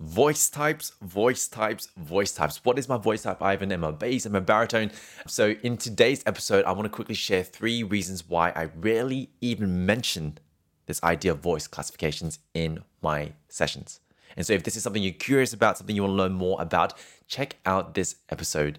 [0.00, 2.64] Voice types, voice types, voice types.
[2.64, 3.72] What is my voice type, Ivan?
[3.72, 4.26] Am I bass?
[4.26, 4.92] Am I baritone?
[5.26, 9.84] So, in today's episode, I want to quickly share three reasons why I rarely even
[9.86, 10.38] mention
[10.86, 13.98] this idea of voice classifications in my sessions.
[14.36, 16.62] And so, if this is something you're curious about, something you want to learn more
[16.62, 16.94] about,
[17.26, 18.78] check out this episode.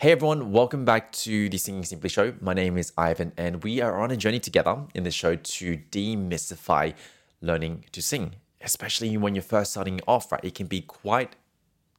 [0.00, 2.32] Hey everyone, welcome back to the Singing Simply Show.
[2.40, 5.76] My name is Ivan, and we are on a journey together in this show to
[5.76, 6.94] demystify
[7.42, 10.42] learning to sing, especially when you're first starting off, right?
[10.42, 11.36] It can be quite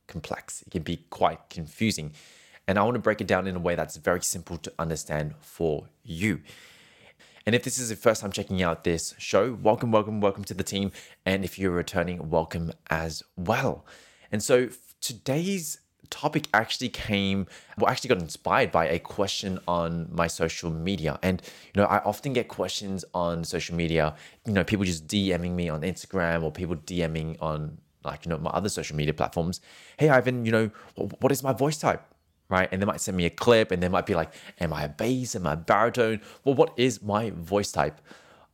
[0.07, 2.13] complex, it can be quite confusing.
[2.67, 5.35] And I want to break it down in a way that's very simple to understand
[5.39, 6.41] for you.
[7.45, 10.55] And if this is the first time checking out this show, welcome, welcome, welcome to
[10.55, 10.91] the team.
[11.23, 13.85] And if you're returning, welcome as well.
[14.31, 14.69] And so
[15.01, 15.77] today's
[16.11, 17.47] topic actually came,
[17.77, 21.17] well, actually got inspired by a question on my social media.
[21.23, 21.41] And,
[21.73, 24.15] you know, I often get questions on social media,
[24.45, 28.37] you know, people just DMing me on Instagram or people DMing on, like, you know,
[28.37, 29.61] my other social media platforms.
[29.97, 32.03] Hey, Ivan, you know, what is my voice type?
[32.49, 32.67] Right.
[32.69, 34.89] And they might send me a clip and they might be like, Am I a
[34.89, 35.37] bass?
[35.37, 36.19] Am I a baritone?
[36.43, 38.01] Well, what is my voice type?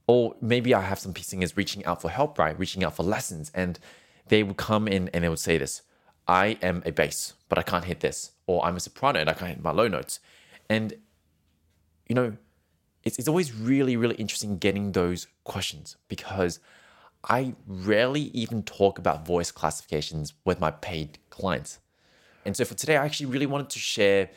[0.05, 2.57] Or maybe I have some singers reaching out for help, right?
[2.59, 3.51] Reaching out for lessons.
[3.55, 3.79] And
[4.27, 5.81] they would come in and they would say this
[6.27, 9.33] I am a bass, but I can't hit this, or I'm a soprano and I
[9.33, 10.19] can't hit my low notes.
[10.69, 10.93] And,
[12.07, 12.35] you know,
[13.03, 16.59] it's, it's always really, really interesting getting those questions because
[17.23, 21.79] I rarely even talk about voice classifications with my paid clients.
[22.45, 24.29] And so for today, I actually really wanted to share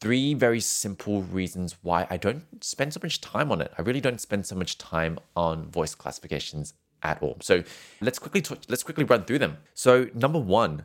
[0.00, 3.72] three very simple reasons why I don't spend so much time on it.
[3.78, 7.36] I really don't spend so much time on voice classifications at all.
[7.40, 7.62] So
[8.00, 9.58] let's quickly t- let's quickly run through them.
[9.74, 10.84] So number one,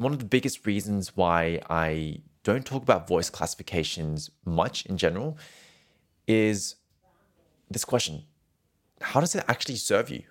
[0.00, 5.36] one of the biggest reasons why I don't talk about voice classifications much in general
[6.26, 6.76] is
[7.70, 8.24] this question
[9.02, 10.22] How does it actually serve you?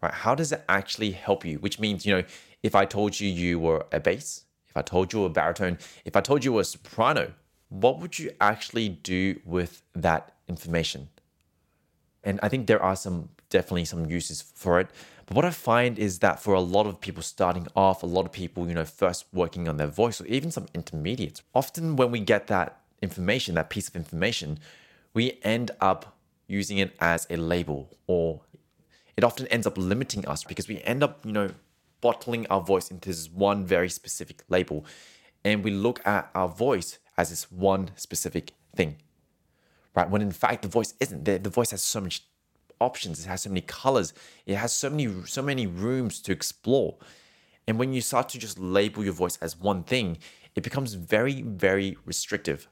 [0.00, 0.14] Right?
[0.14, 1.58] How does it actually help you?
[1.58, 2.24] Which means, you know,
[2.62, 6.14] if I told you you were a bass, if I told you a baritone, if
[6.14, 7.32] I told you a soprano,
[7.68, 11.08] what would you actually do with that information?
[12.22, 14.88] And I think there are some definitely some uses for it.
[15.30, 18.26] But what I find is that for a lot of people starting off, a lot
[18.26, 22.10] of people, you know, first working on their voice or even some intermediates, often when
[22.10, 24.58] we get that information, that piece of information,
[25.14, 26.16] we end up
[26.48, 28.40] using it as a label or
[29.16, 31.52] it often ends up limiting us because we end up, you know,
[32.00, 34.84] bottling our voice into this one very specific label.
[35.44, 38.96] And we look at our voice as this one specific thing,
[39.94, 40.10] right?
[40.10, 41.24] When in fact, the voice isn't.
[41.24, 42.24] The, the voice has so much
[42.80, 43.24] options.
[43.24, 44.12] It has so many colors.
[44.46, 46.96] It has so many so many rooms to explore.
[47.68, 50.18] And when you start to just label your voice as one thing,
[50.54, 52.68] it becomes very very restrictive.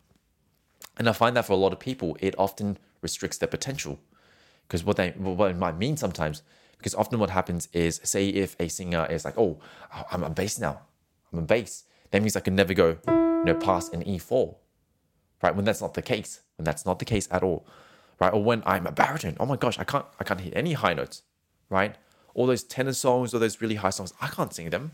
[0.96, 4.00] And I find that for a lot of people, it often restricts their potential.
[4.66, 6.42] Because what they what it might mean sometimes,
[6.78, 9.58] because often what happens is, say if a singer is like, oh,
[10.10, 10.80] I'm a bass now,
[11.32, 14.56] I'm a bass, that means I can never go, you know, past an E4,
[15.42, 15.54] right?
[15.54, 17.66] When that's not the case, when that's not the case at all
[18.20, 18.32] right?
[18.32, 20.94] Or when I'm a baritone, oh my gosh, I can't I can't hit any high
[20.94, 21.22] notes,
[21.70, 21.96] right?
[22.34, 24.92] All those tenor songs, all those really high songs, I can't sing them.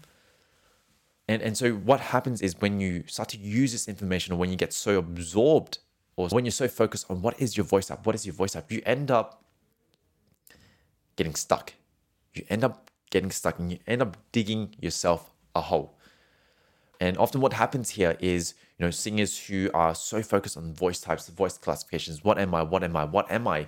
[1.29, 4.51] And and so what happens is when you start to use this information or when
[4.51, 5.79] you get so absorbed
[6.17, 8.55] or when you're so focused on what is your voice up, what is your voice
[8.55, 9.43] up, you end up
[11.17, 11.75] getting stuck.
[12.35, 15.94] You end up getting stuck and you end up digging yourself a hole.
[17.01, 21.01] And often what happens here is, you know, singers who are so focused on voice
[21.01, 23.67] types, voice classifications, what am I, what am I, what am I?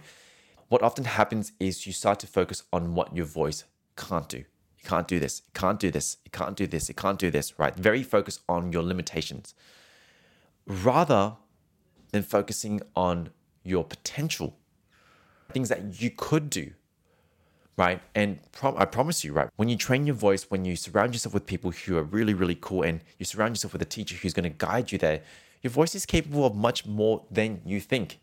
[0.69, 3.65] What often happens is you start to focus on what your voice
[3.97, 4.38] can't do.
[4.38, 7.31] You can't do this, you can't do this, you can't do this, you can't do
[7.31, 7.75] this, right?
[7.75, 9.54] Very focused on your limitations.
[10.66, 11.36] Rather
[12.12, 13.31] than focusing on
[13.62, 14.56] your potential,
[15.53, 16.72] things that you could do,
[17.76, 18.00] right?
[18.14, 21.47] And I promise you, right, when you train your voice, when you surround yourself with
[21.47, 24.44] people who are really, really cool, and you surround yourself with a teacher who's going
[24.50, 25.22] to guide you there,
[25.62, 28.19] your voice is capable of much more than you think.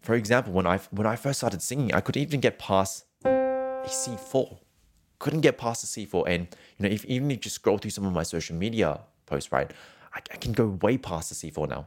[0.00, 3.84] For example, when I when I first started singing, I could even get past a
[3.86, 4.58] C4.
[5.18, 6.48] Couldn't get past a C4, and
[6.78, 9.70] you know, if even if you scroll through some of my social media posts, right,
[10.14, 11.86] I, I can go way past the C4 now.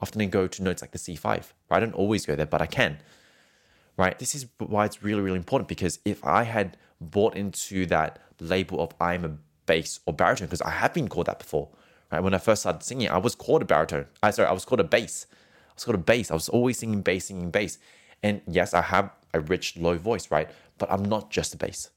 [0.00, 1.24] Often I go to notes like the C5.
[1.24, 1.44] Right?
[1.70, 2.98] I don't always go there, but I can
[3.96, 4.18] right?
[4.18, 8.80] This is why it's really, really important because if I had bought into that label
[8.80, 9.36] of I'm a
[9.66, 11.68] bass or baritone, because I have been called that before,
[12.10, 12.22] right?
[12.22, 14.06] When I first started singing, I was called a baritone.
[14.22, 15.26] I sorry, I was called a bass.
[15.30, 16.30] I was called a bass.
[16.30, 17.78] I was always singing bass, singing bass.
[18.22, 20.48] And yes, I have a rich, low voice, right?
[20.78, 21.90] But I'm not just a bass.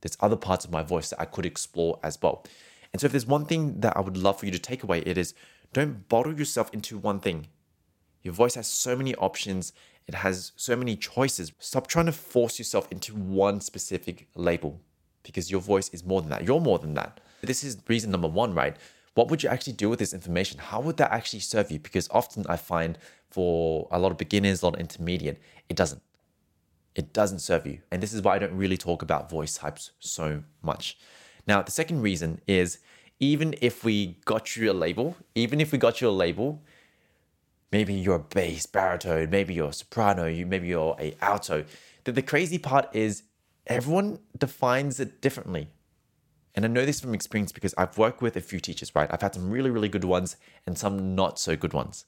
[0.00, 2.44] There's other parts of my voice that I could explore as well.
[2.92, 5.00] And so if there's one thing that I would love for you to take away,
[5.00, 5.34] it is
[5.72, 7.46] don't bottle yourself into one thing.
[8.22, 9.72] Your voice has so many options,
[10.06, 11.52] it has so many choices.
[11.58, 14.80] Stop trying to force yourself into one specific label
[15.22, 16.44] because your voice is more than that.
[16.44, 17.20] You're more than that.
[17.42, 18.76] This is reason number one, right?
[19.14, 20.58] What would you actually do with this information?
[20.58, 21.78] How would that actually serve you?
[21.78, 22.98] Because often I find
[23.30, 26.02] for a lot of beginners, a lot of intermediate, it doesn't.
[26.94, 27.80] It doesn't serve you.
[27.90, 30.98] And this is why I don't really talk about voice types so much.
[31.46, 32.78] Now, the second reason is
[33.20, 36.62] even if we got you a label, even if we got you a label,
[37.72, 41.64] maybe you're a bass, baritone, maybe you're a soprano, you maybe you're a alto.
[42.04, 43.24] The, the crazy part is
[43.66, 45.68] everyone defines it differently.
[46.54, 49.08] And I know this from experience because I've worked with a few teachers, right?
[49.12, 50.36] I've had some really, really good ones
[50.66, 52.06] and some not so good ones.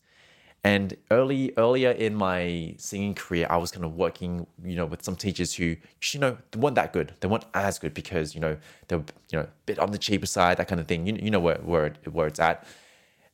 [0.64, 5.02] And early earlier in my singing career, I was kind of working, you know, with
[5.02, 5.76] some teachers who,
[6.12, 7.14] you know, they weren't that good.
[7.20, 8.56] They weren't as good because, you know,
[8.86, 11.06] they were, you know, a bit on the cheaper side, that kind of thing.
[11.06, 12.64] You, you know where, where, where it's at.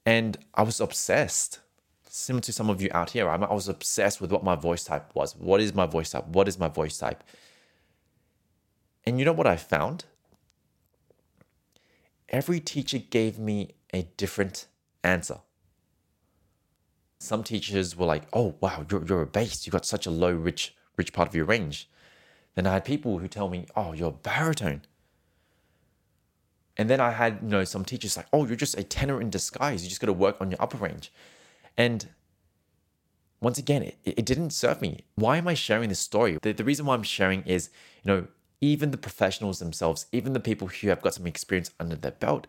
[0.07, 1.59] And I was obsessed,
[2.19, 3.29] similar to some of you out here.
[3.29, 5.37] I was obsessed with what my voice type was.
[5.37, 6.27] What is my voice type?
[6.27, 7.23] What is my voice type?
[9.07, 10.05] And you know what I found?
[12.29, 14.67] Every teacher gave me a different
[15.03, 15.41] answer
[17.19, 19.67] some teachers were like, "Oh wow, you're you're a bass.
[19.67, 21.89] You got such a low, rich rich part of your range."
[22.55, 24.83] Then I had people who tell me, "Oh, you're a baritone."
[26.77, 29.31] And then I had you know some teachers like, "Oh, you're just a tenor in
[29.31, 29.83] disguise.
[29.83, 31.13] You just got to work on your upper range."
[31.79, 32.09] And
[33.41, 35.05] once again, it, it didn't serve me.
[35.15, 36.37] Why am I sharing this story?
[36.43, 37.71] The, the reason why I'm sharing is,
[38.03, 38.27] you know,
[38.61, 42.49] even the professionals themselves, even the people who have got some experience under their belt,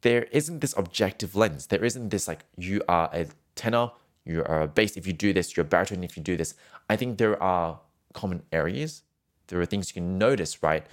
[0.00, 1.66] there isn't this objective lens.
[1.66, 3.90] There isn't this like you are a tenor,
[4.24, 6.54] you are a bass if you do this, you're a baritone if you do this.
[6.88, 7.80] I think there are
[8.14, 9.02] common areas.
[9.48, 10.86] There are things you can notice, right?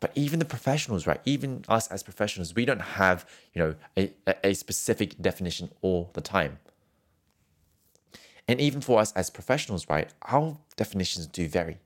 [0.00, 1.20] But even the professionals, right?
[1.26, 4.12] Even us as professionals, we don't have, you know, a,
[4.42, 6.58] a specific definition all the time.
[8.50, 11.78] And even for us as professionals, right, our definitions do vary.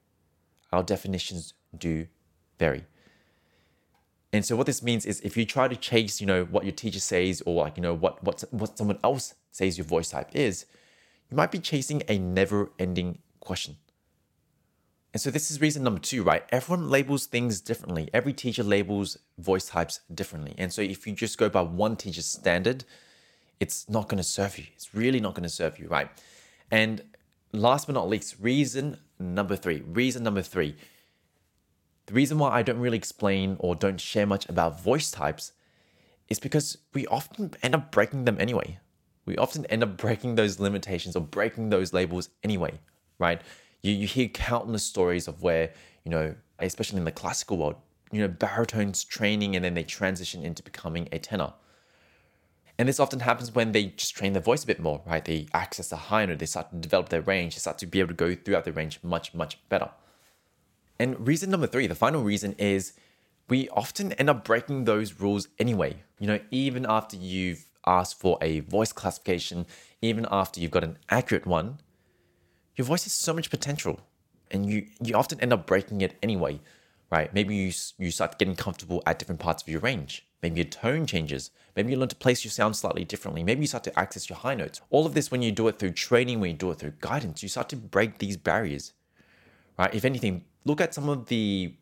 [0.72, 2.06] Our definitions do
[2.58, 2.84] vary.
[4.32, 6.72] And so what this means is if you try to chase, you know, what your
[6.72, 10.30] teacher says or like, you know, what what what someone else says your voice type
[10.32, 10.64] is,
[11.30, 13.76] you might be chasing a never-ending question.
[15.12, 16.44] And so this is reason number 2, right?
[16.48, 18.08] Everyone labels things differently.
[18.14, 20.54] Every teacher labels voice types differently.
[20.56, 22.84] And so if you just go by one teacher's standard,
[23.60, 24.64] it's not going to serve you.
[24.74, 26.08] It's really not going to serve you, right?
[26.74, 27.02] And
[27.52, 29.82] last but not least, reason number 3.
[29.86, 30.74] Reason number 3
[32.06, 35.52] the reason why I don't really explain or don't share much about voice types
[36.28, 38.78] is because we often end up breaking them anyway.
[39.24, 42.78] We often end up breaking those limitations or breaking those labels anyway,
[43.18, 43.40] right?
[43.82, 45.72] You, you hear countless stories of where,
[46.04, 47.76] you know, especially in the classical world,
[48.12, 51.54] you know, baritones training and then they transition into becoming a tenor.
[52.78, 55.24] And this often happens when they just train their voice a bit more, right?
[55.24, 58.00] They access a higher note, they start to develop their range, they start to be
[58.00, 59.90] able to go throughout the range much, much better.
[60.98, 62.94] And reason number three, the final reason is
[63.48, 66.02] we often end up breaking those rules anyway.
[66.18, 69.66] You know, even after you've asked for a voice classification,
[70.02, 71.78] even after you've got an accurate one,
[72.76, 74.00] your voice has so much potential
[74.50, 76.60] and you, you often end up breaking it anyway,
[77.14, 77.32] right?
[77.32, 80.26] Maybe you, you start getting comfortable at different parts of your range.
[80.42, 81.52] Maybe your tone changes.
[81.76, 83.44] Maybe you learn to place your sound slightly differently.
[83.44, 84.80] Maybe you start to access your high notes.
[84.90, 87.40] All of this, when you do it through training, when you do it through guidance,
[87.40, 88.94] you start to break these barriers,
[89.78, 89.94] right?
[89.94, 91.74] If anything, look at some of the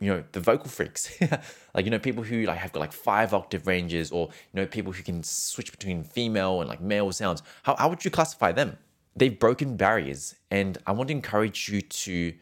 [0.00, 1.12] you know the vocal freaks
[1.74, 4.66] like you know people who like have got like five octave ranges or you know
[4.66, 8.50] people who can switch between female and like male sounds how, how would you classify
[8.50, 8.76] them
[9.14, 12.34] they've broken barriers and i want to encourage you to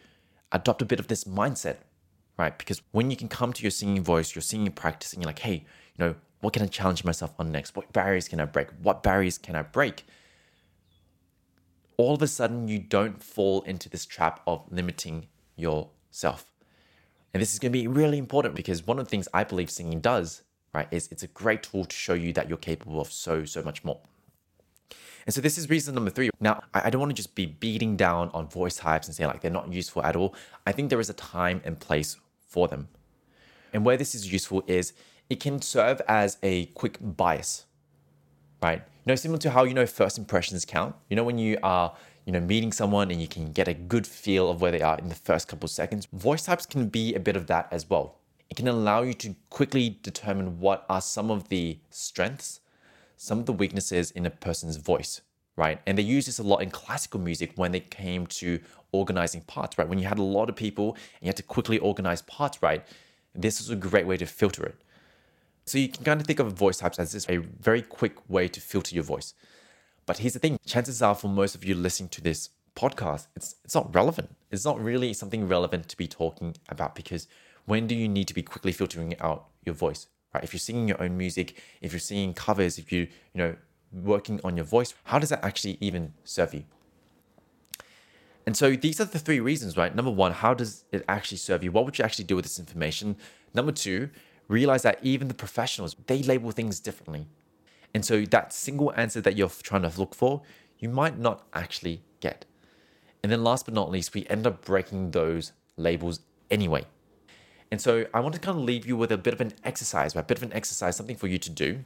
[0.52, 1.78] adopt a bit of this mindset
[2.40, 5.28] right because when you can come to your singing voice your singing practice and you're
[5.28, 5.64] like hey
[5.96, 9.02] you know what can i challenge myself on next what barriers can i break what
[9.02, 10.04] barriers can i break
[12.00, 16.50] all of a sudden you don't fall into this trap of limiting yourself.
[17.34, 19.70] And this is going to be really important because one of the things I believe
[19.70, 20.42] singing does,
[20.72, 23.62] right, is it's a great tool to show you that you're capable of so, so
[23.62, 24.00] much more.
[25.26, 26.30] And so this is reason number three.
[26.40, 29.42] Now, I don't want to just be beating down on voice types and say like
[29.42, 30.34] they're not useful at all.
[30.66, 32.16] I think there is a time and place
[32.50, 32.88] for them.
[33.72, 34.92] And where this is useful is
[35.30, 37.64] it can serve as a quick bias,
[38.62, 38.78] right?
[38.78, 40.94] You know, similar to how you know first impressions count.
[41.08, 41.94] You know, when you are
[42.26, 44.98] you know, meeting someone and you can get a good feel of where they are
[44.98, 46.06] in the first couple of seconds.
[46.12, 48.18] Voice types can be a bit of that as well.
[48.48, 52.60] It can allow you to quickly determine what are some of the strengths,
[53.16, 55.22] some of the weaknesses in a person's voice,
[55.60, 55.78] right?
[55.86, 58.58] And they use this a lot in classical music when they came to
[58.92, 59.86] organizing parts, right?
[59.86, 62.82] When you had a lot of people and you had to quickly organize parts, right?
[63.34, 64.76] This is a great way to filter it.
[65.66, 68.48] So you can kind of think of voice types as this a very quick way
[68.48, 69.34] to filter your voice.
[70.06, 73.56] But here's the thing chances are, for most of you listening to this podcast, it's,
[73.62, 74.34] it's not relevant.
[74.50, 77.28] It's not really something relevant to be talking about because
[77.66, 80.06] when do you need to be quickly filtering out your voice?
[80.34, 80.42] Right?
[80.42, 83.00] If you're singing your own music, if you're singing covers, if you,
[83.34, 83.56] you know,
[83.92, 86.64] working on your voice, how does that actually even serve you?
[88.46, 89.94] And so these are the three reasons, right?
[89.94, 91.70] Number one, how does it actually serve you?
[91.70, 93.16] What would you actually do with this information?
[93.54, 94.10] Number two,
[94.48, 97.26] realize that even the professionals, they label things differently.
[97.94, 100.42] And so that single answer that you're trying to look for,
[100.78, 102.44] you might not actually get.
[103.22, 106.20] And then last but not least, we end up breaking those labels
[106.50, 106.84] anyway.
[107.70, 110.16] And so I want to kind of leave you with a bit of an exercise?
[110.16, 111.80] A bit of an exercise, something for you to do,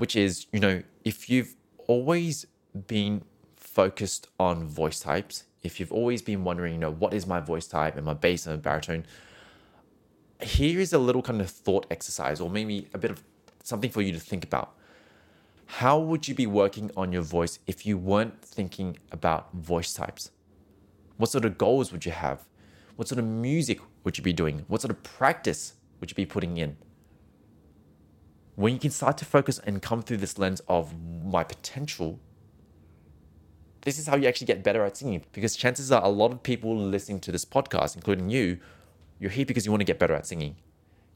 [0.00, 1.54] which is, you know, if you've
[1.86, 2.46] always
[2.86, 3.22] been
[3.56, 7.66] focused on voice types, if you've always been wondering, you know, what is my voice
[7.66, 7.96] type?
[7.96, 9.04] Am I bass and baritone?
[10.40, 13.22] Here is a little kind of thought exercise, or maybe a bit of
[13.64, 14.74] something for you to think about.
[15.66, 20.30] How would you be working on your voice if you weren't thinking about voice types?
[21.18, 22.46] What sort of goals would you have?
[22.96, 24.64] What sort of music would you be doing?
[24.68, 26.76] What sort of practice would you be putting in?
[28.58, 30.92] When you can start to focus and come through this lens of
[31.24, 32.18] my potential,
[33.82, 35.24] this is how you actually get better at singing.
[35.30, 38.58] Because chances are a lot of people listening to this podcast, including you,
[39.20, 40.56] you're here because you want to get better at singing.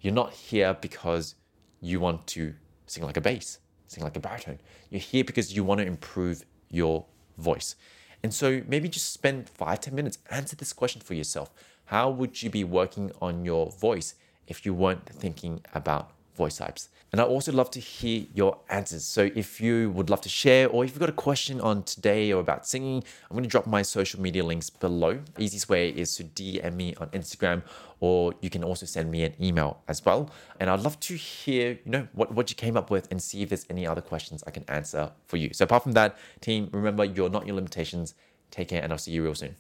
[0.01, 1.35] You're not here because
[1.81, 2.55] you want to
[2.87, 3.59] sing like a bass,
[3.89, 4.61] sing like a baritone.
[4.89, 7.07] You're here because you want to improve your
[7.39, 7.75] voice.
[8.23, 11.51] And so maybe just spend five ten minutes, answer this question for yourself.
[11.87, 14.15] How would you be working on your voice
[14.47, 16.89] if you weren't thinking about voice types?
[17.13, 19.05] And I also love to hear your answers.
[19.05, 22.33] So if you would love to share or if you've got a question on today
[22.33, 25.21] or about singing, I'm going to drop my social media links below.
[25.39, 27.63] Easiest way is to DM me on Instagram
[28.01, 30.31] or you can also send me an email as well.
[30.59, 33.43] And I'd love to hear, you know, what, what you came up with and see
[33.43, 35.51] if there's any other questions I can answer for you.
[35.53, 38.15] So apart from that, team, remember you're not your limitations.
[38.51, 39.57] Take care and I'll see you real soon.